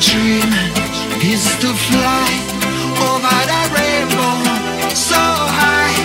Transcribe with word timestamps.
dream 0.00 0.52
is 1.26 1.42
to 1.58 1.74
fly 1.74 2.30
over 3.10 3.38
the 3.50 3.62
rainbow 3.74 4.38
so 4.94 5.18
high. 5.58 5.98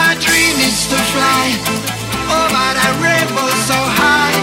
My 0.00 0.14
dream 0.16 0.56
is 0.64 0.88
to 0.88 0.96
fly 1.12 1.44
over 2.40 2.68
the 2.80 2.90
rainbow 3.04 3.48
so 3.68 3.78
high. 4.00 4.38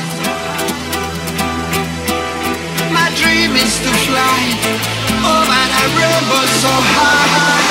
My 2.94 3.10
dream 3.18 3.56
is 3.56 3.74
to 3.86 3.92
fly 4.06 4.40
over 5.34 5.62
the 5.74 5.86
rainbow 5.98 6.46
so 6.62 6.74
high. 6.94 7.67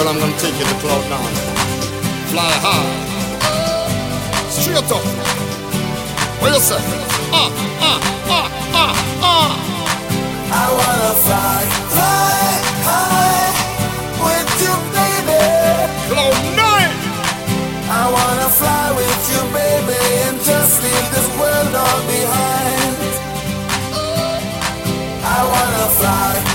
Girl, 0.00 0.08
I'm 0.08 0.18
gonna 0.18 0.36
take 0.38 0.56
you 0.58 0.64
to 0.64 0.76
cloud 0.80 1.04
nine. 1.10 1.36
Fly 2.30 2.52
high. 2.64 2.88
Straight 4.48 4.90
up. 4.96 5.04
What 6.40 6.52
you 6.54 6.60
say? 6.60 6.80
Ah, 7.32 7.50
ah, 7.88 7.98
ah, 8.38 8.48
ah, 8.82 8.94
ah. 9.30 9.50
I 10.62 10.66
wanna 10.78 11.12
fly, 11.24 11.60
fly 11.94 12.44
high 12.88 13.52
with 14.24 14.52
you, 14.64 14.74
baby. 14.96 15.42
Cloud 16.08 16.38
nine. 16.60 16.94
I 18.00 18.04
wanna 18.16 18.48
fly 18.60 18.86
with 18.98 19.22
you, 19.32 19.42
baby, 19.58 20.00
and 20.26 20.38
just 20.48 20.82
leave 20.84 21.08
this 21.14 21.28
world 21.38 21.74
all 21.84 22.00
behind. 22.14 22.96
I 25.36 25.38
wanna 25.52 25.86
fly, 25.98 26.32
fly 26.40 26.49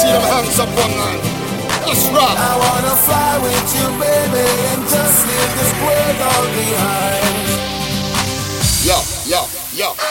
see 0.00 0.08
them 0.08 0.22
hands 0.22 0.58
up 0.58 0.68
one 0.80 0.94
night. 0.96 1.20
Let's 1.86 2.08
rock. 2.08 2.32
I 2.32 2.56
wanna 2.64 2.96
fly 3.04 3.32
with 3.44 3.68
you, 3.76 3.86
baby, 4.00 4.46
and 4.72 4.82
just 4.88 5.18
leave 5.28 5.52
this 5.60 5.72
world 5.84 6.18
all 6.28 6.46
behind. 6.56 7.36
Yo, 8.88 8.96
yo, 9.28 9.40
yo. 9.76 10.09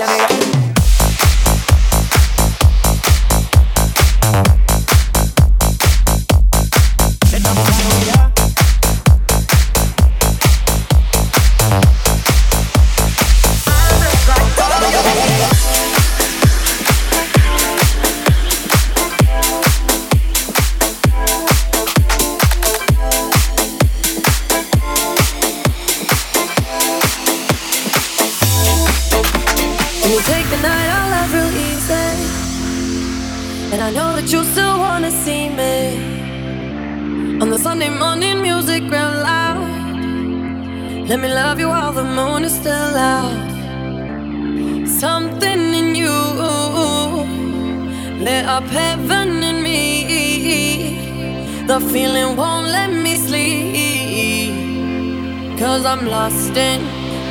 A 0.00 0.06
negar. 0.06 0.41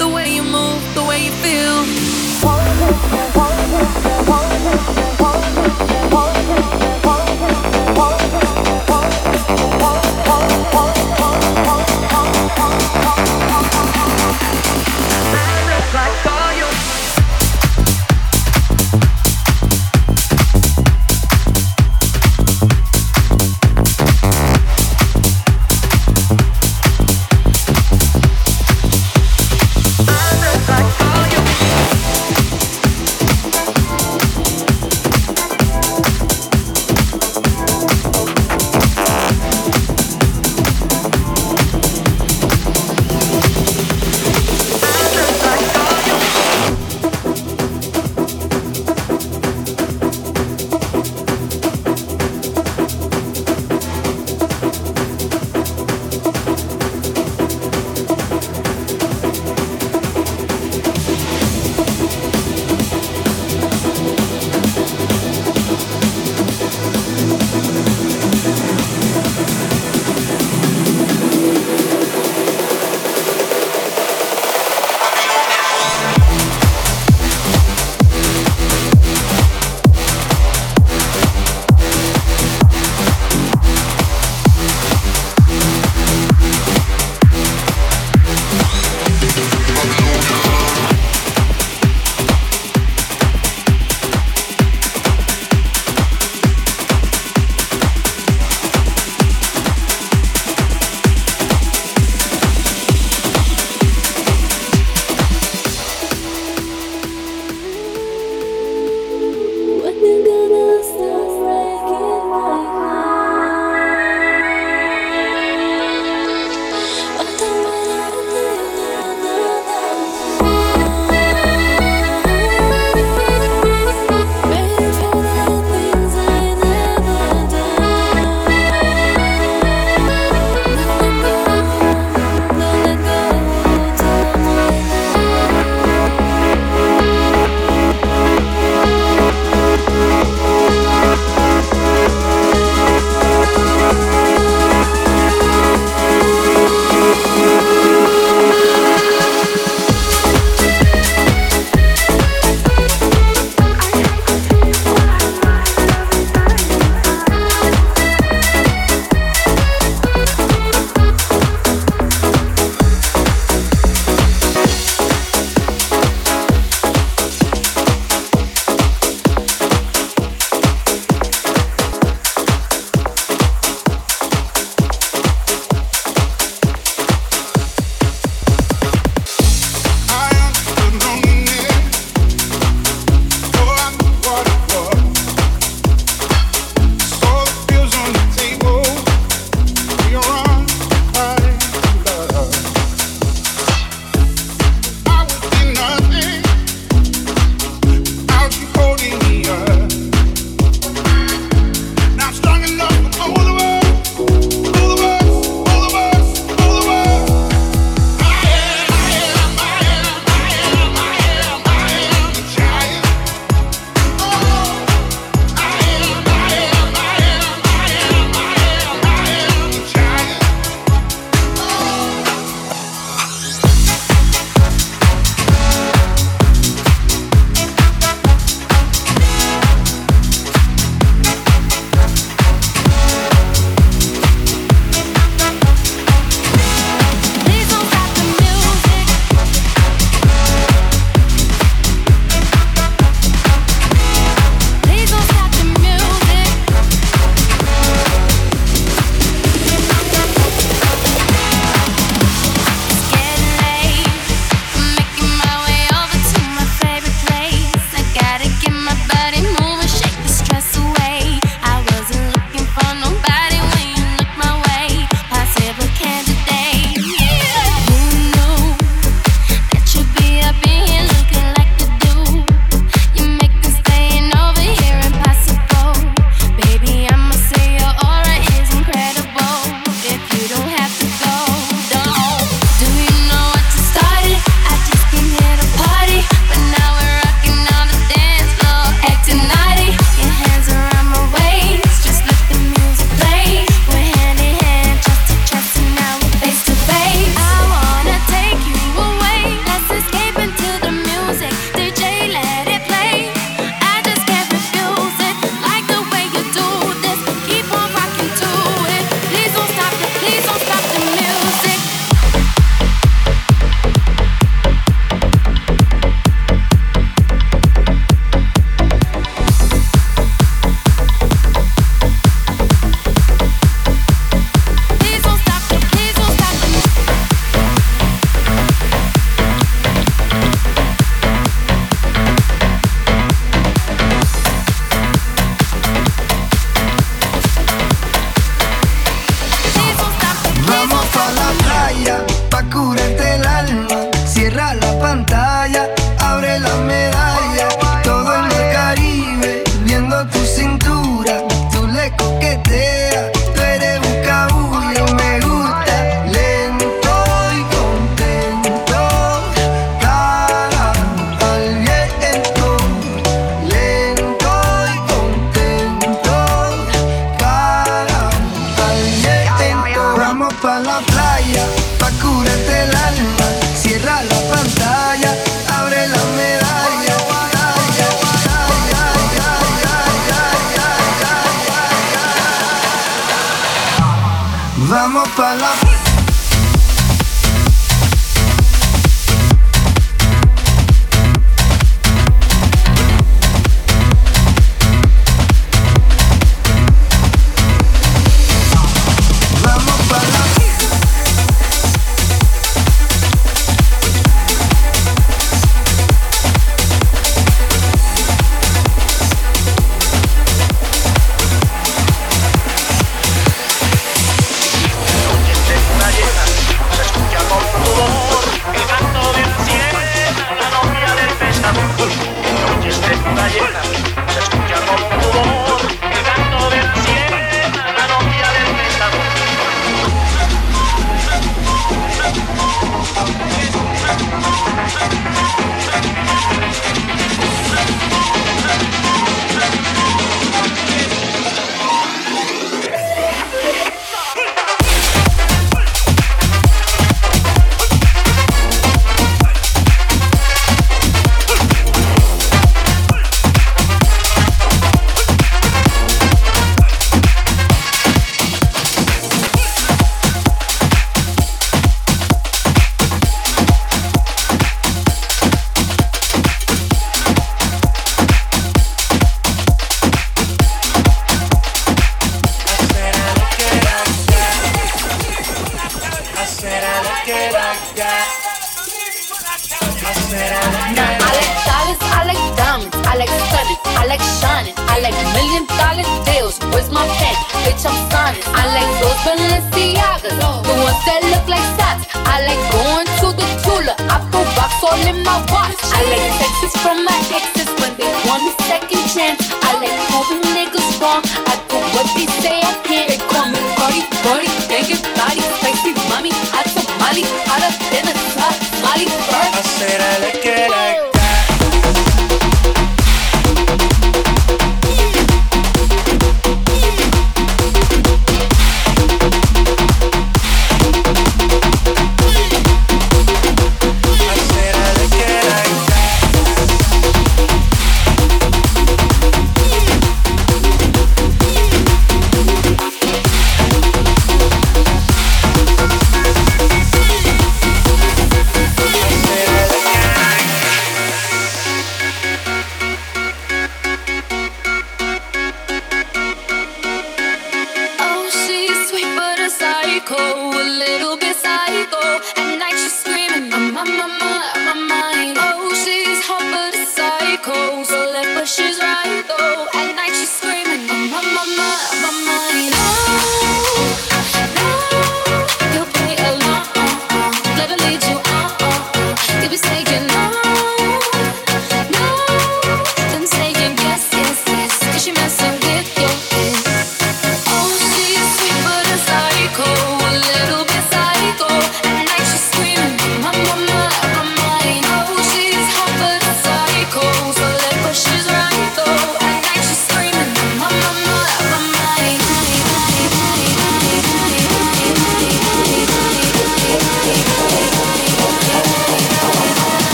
the 0.00 0.08
way 0.08 0.34
you 0.34 0.42
move, 0.42 0.82
the 0.94 1.04
way 1.04 1.26
you 1.26 1.32
feel. 1.42 2.10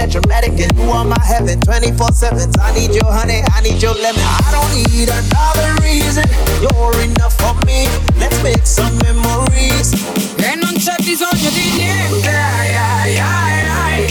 electromagnetic, 0.00 0.58
and 0.60 0.78
you 0.78 0.90
are 0.90 1.04
my 1.04 1.20
heaven. 1.24 1.60
24 1.60 2.12
7 2.12 2.50
I 2.60 2.72
need 2.72 2.94
your 2.94 3.12
honey, 3.12 3.42
I 3.52 3.60
need 3.60 3.82
your 3.82 3.94
lemon. 3.94 4.20
I 4.24 4.48
don't 4.50 4.72
need 4.72 5.08
another 5.08 5.76
reason. 5.82 6.24
You're 6.60 6.96
enough 7.04 7.36
for 7.36 7.54
me. 7.66 7.86
Let's 8.18 8.42
make 8.42 8.64
some 8.64 8.96
memories. 9.04 9.92
E 10.38 10.54
non 10.56 10.74
c'è 10.74 10.94
bisogno 11.04 11.50
di 11.50 11.70
niente. 11.76 12.38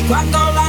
Quando 0.07 0.37
la 0.37 0.68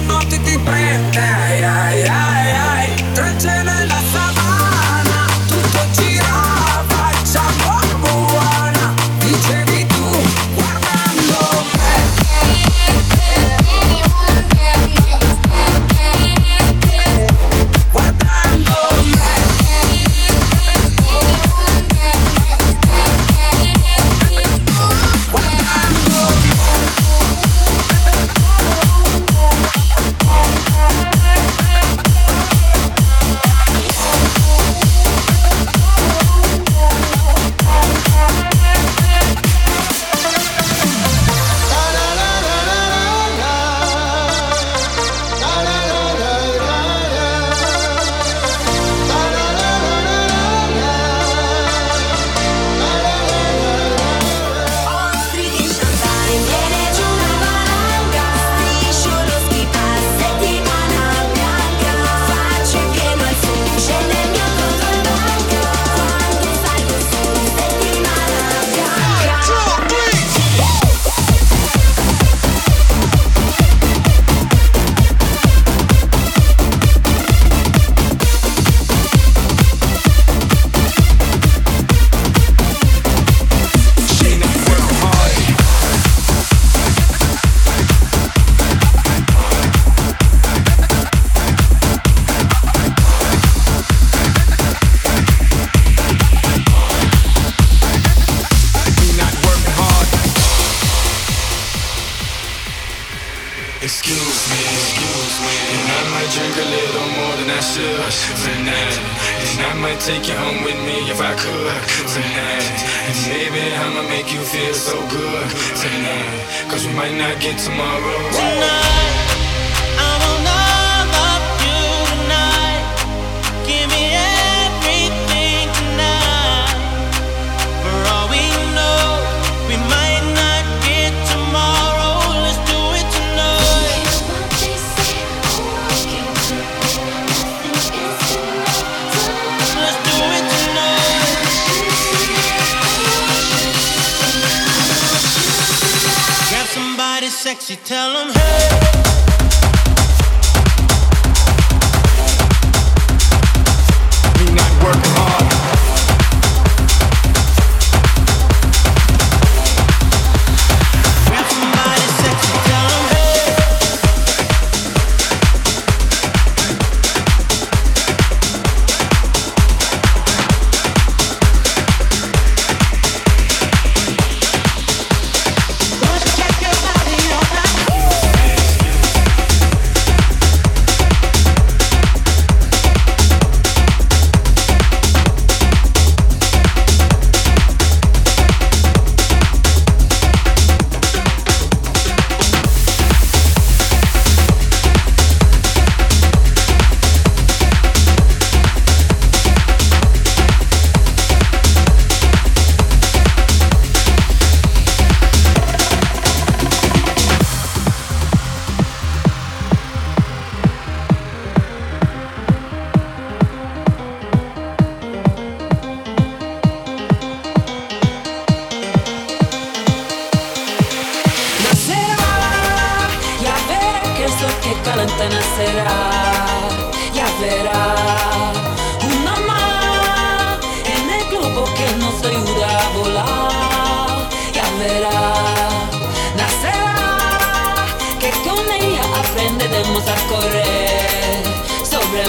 sexy, 147.50 147.74
tell 147.84 148.12
them 148.12 148.32
hey. 148.32 149.09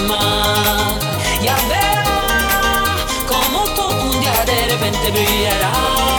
más. 0.00 0.96
Ya 1.42 1.56
verás 1.68 3.00
como 3.26 3.64
tú 3.74 3.82
un 3.82 4.20
día 4.20 4.44
de 4.44 4.66
repente 4.68 5.10
brillarás. 5.10 6.11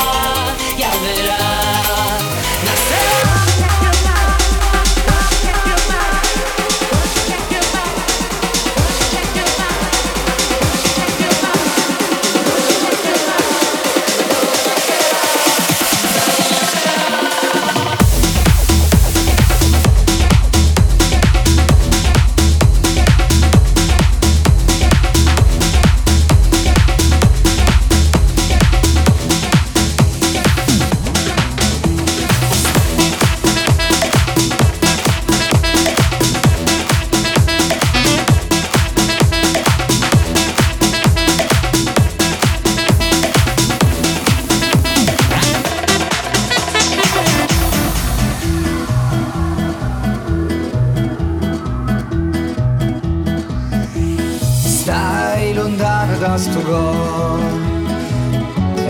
has 56.34 56.48
to 56.48 56.62
go 56.64 57.38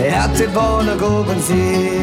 e 0.02 0.08
a 0.08 0.26
te 0.28 0.46
buona 0.48 0.94
così 0.94 1.98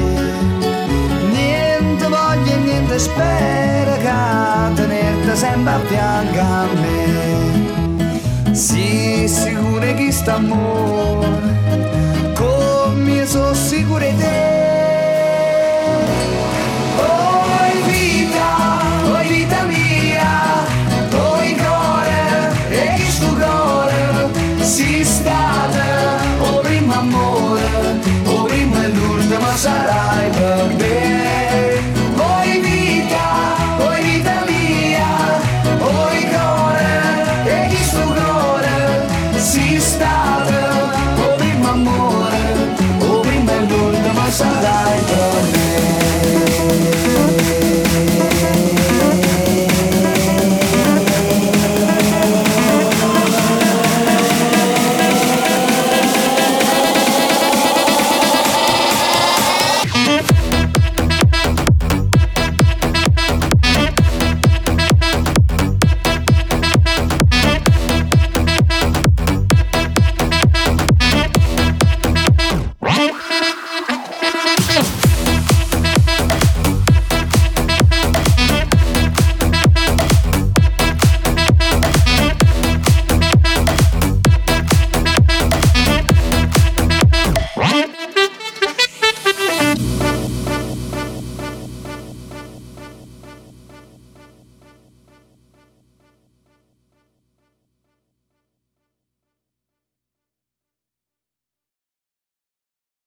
niente 1.34 2.06
voglia 2.08 2.54
e 2.54 2.58
niente 2.58 2.99
spera 2.99 3.95
che 4.04 4.73
tenerti 4.75 5.36
sempre 5.36 5.73
a 5.73 5.80
fianco 5.80 6.39
a 6.39 6.67
me. 6.82 8.54
Sii 8.54 9.27
sicuro 9.27 9.93
che 9.95 10.12
sta 10.12 10.36
amore 10.36 12.34
come 12.36 13.25
sono 13.25 13.56
sicuro 13.56 14.06
di 14.06 14.15
te. 14.17 14.50